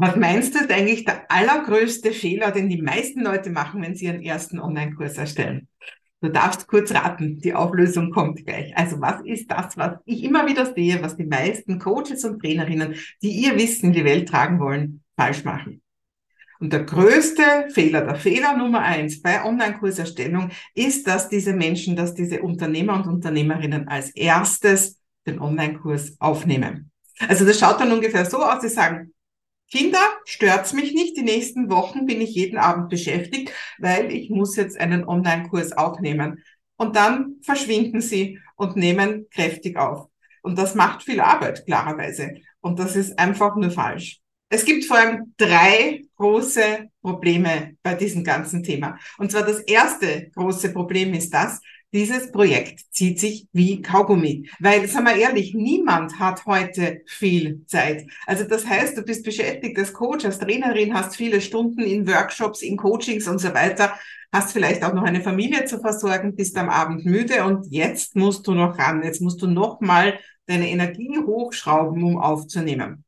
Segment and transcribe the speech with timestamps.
[0.00, 4.04] Was meinst du ist eigentlich der allergrößte Fehler, den die meisten Leute machen, wenn sie
[4.04, 5.66] ihren ersten Online-Kurs erstellen?
[6.20, 8.76] Du darfst kurz raten, die Auflösung kommt gleich.
[8.76, 12.94] Also was ist das, was ich immer wieder sehe, was die meisten Coaches und Trainerinnen,
[13.22, 15.82] die ihr Wissen in die Welt tragen wollen, falsch machen?
[16.60, 22.14] Und der größte Fehler, der Fehler Nummer eins bei Online-Kurserstellung ist, dass diese Menschen, dass
[22.14, 26.92] diese Unternehmer und Unternehmerinnen als erstes den Online-Kurs aufnehmen.
[27.28, 29.12] Also das schaut dann ungefähr so aus, sie sagen,
[29.70, 31.16] Kinder, stört's mich nicht.
[31.16, 36.42] Die nächsten Wochen bin ich jeden Abend beschäftigt, weil ich muss jetzt einen Online-Kurs aufnehmen.
[36.76, 40.08] Und dann verschwinden sie und nehmen kräftig auf.
[40.42, 42.36] Und das macht viel Arbeit, klarerweise.
[42.60, 44.20] Und das ist einfach nur falsch.
[44.48, 48.98] Es gibt vor allem drei große Probleme bei diesem ganzen Thema.
[49.18, 51.60] Und zwar das erste große Problem ist das,
[51.92, 54.48] dieses Projekt zieht sich wie Kaugummi.
[54.60, 58.06] Weil, sagen wir ehrlich, niemand hat heute viel Zeit.
[58.26, 62.62] Also das heißt, du bist beschäftigt als Coach, als Trainerin, hast viele Stunden in Workshops,
[62.62, 63.94] in Coachings und so weiter,
[64.32, 68.46] hast vielleicht auch noch eine Familie zu versorgen, bist am Abend müde und jetzt musst
[68.46, 69.02] du noch ran.
[69.02, 73.04] Jetzt musst du noch mal deine Energie hochschrauben, um aufzunehmen.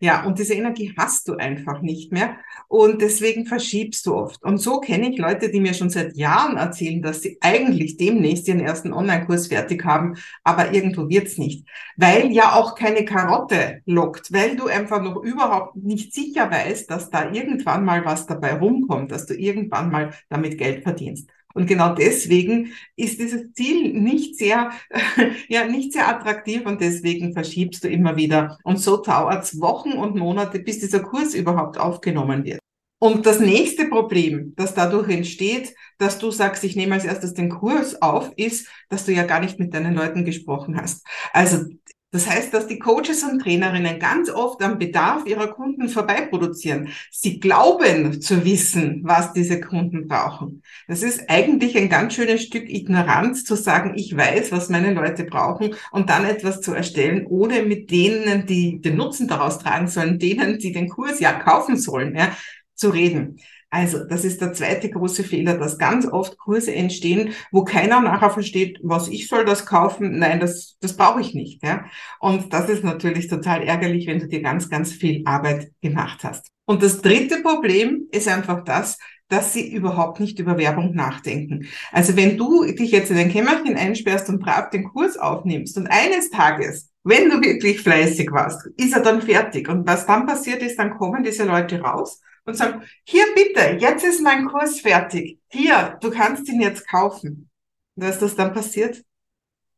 [0.00, 2.36] Ja, und diese Energie hast du einfach nicht mehr
[2.68, 4.42] und deswegen verschiebst du oft.
[4.42, 8.48] Und so kenne ich Leute, die mir schon seit Jahren erzählen, dass sie eigentlich demnächst
[8.48, 11.66] ihren ersten Online-Kurs fertig haben, aber irgendwo wird's nicht.
[11.96, 17.10] Weil ja auch keine Karotte lockt, weil du einfach noch überhaupt nicht sicher weißt, dass
[17.10, 21.28] da irgendwann mal was dabei rumkommt, dass du irgendwann mal damit Geld verdienst.
[21.54, 24.72] Und genau deswegen ist dieses Ziel nicht sehr,
[25.48, 28.58] ja, nicht sehr attraktiv und deswegen verschiebst du immer wieder.
[28.64, 32.60] Und so dauert es Wochen und Monate, bis dieser Kurs überhaupt aufgenommen wird.
[32.98, 37.50] Und das nächste Problem, das dadurch entsteht, dass du sagst, ich nehme als erstes den
[37.50, 41.06] Kurs auf, ist, dass du ja gar nicht mit deinen Leuten gesprochen hast.
[41.32, 41.66] Also
[42.14, 46.90] das heißt, dass die Coaches und Trainerinnen ganz oft am Bedarf ihrer Kunden vorbeiproduzieren.
[47.10, 50.62] Sie glauben zu wissen, was diese Kunden brauchen.
[50.86, 55.24] Das ist eigentlich ein ganz schönes Stück Ignoranz zu sagen, ich weiß, was meine Leute
[55.24, 60.20] brauchen und dann etwas zu erstellen, ohne mit denen, die den Nutzen daraus tragen sollen,
[60.20, 62.30] denen, die den Kurs ja kaufen sollen, ja,
[62.74, 63.38] zu reden.
[63.74, 68.30] Also, das ist der zweite große Fehler, dass ganz oft Kurse entstehen, wo keiner nachher
[68.30, 70.20] versteht, was ich soll das kaufen.
[70.20, 71.60] Nein, das, das brauche ich nicht.
[71.64, 71.86] Ja?
[72.20, 76.46] Und das ist natürlich total ärgerlich, wenn du dir ganz, ganz viel Arbeit gemacht hast.
[76.66, 78.96] Und das dritte Problem ist einfach das,
[79.28, 81.66] dass sie überhaupt nicht über Werbung nachdenken.
[81.90, 85.88] Also wenn du dich jetzt in ein Kämmerchen einsperrst und brav den Kurs aufnimmst und
[85.88, 89.68] eines Tages, wenn du wirklich fleißig warst, ist er dann fertig.
[89.68, 94.04] Und was dann passiert ist, dann kommen diese Leute raus und sagen, hier bitte, jetzt
[94.04, 95.38] ist mein Kurs fertig.
[95.48, 97.50] Hier, du kannst ihn jetzt kaufen.
[97.94, 99.02] Und was das dann passiert?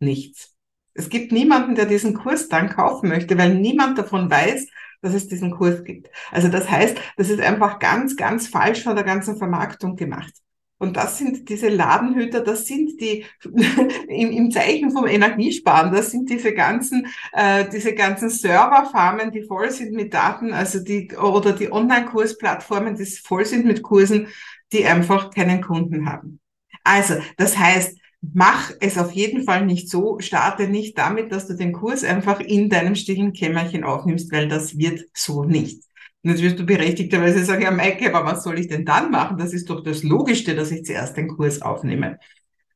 [0.00, 0.54] Nichts.
[0.94, 4.66] Es gibt niemanden, der diesen Kurs dann kaufen möchte, weil niemand davon weiß,
[5.00, 6.10] dass es diesen Kurs gibt.
[6.30, 10.32] Also das heißt, das ist einfach ganz, ganz falsch von der ganzen Vermarktung gemacht.
[10.78, 13.24] Und das sind diese Ladenhüter, das sind die
[14.08, 19.70] im, im Zeichen vom Energiesparen, das sind diese ganzen, äh, diese ganzen Serverfarmen, die voll
[19.70, 24.28] sind mit Daten, also die oder die Online-Kursplattformen, die voll sind mit Kursen,
[24.72, 26.40] die einfach keinen Kunden haben.
[26.84, 31.54] Also, das heißt, mach es auf jeden Fall nicht so, starte nicht damit, dass du
[31.54, 35.82] den Kurs einfach in deinem stillen Kämmerchen aufnimmst, weil das wird so nicht.
[36.22, 39.38] Und jetzt wirst du berechtigterweise sagen, ja, Maike, aber was soll ich denn dann machen?
[39.38, 42.18] Das ist doch das Logischste, dass ich zuerst den Kurs aufnehme.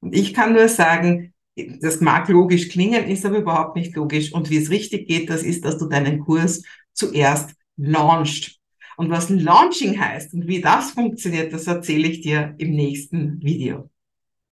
[0.01, 1.35] Und ich kann nur sagen,
[1.81, 4.33] das mag logisch klingen, ist aber überhaupt nicht logisch.
[4.33, 8.59] Und wie es richtig geht, das ist, dass du deinen Kurs zuerst launchst.
[8.97, 13.91] Und was Launching heißt und wie das funktioniert, das erzähle ich dir im nächsten Video.